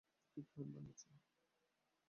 [0.31, 1.07] কী plan বানিয়েছো?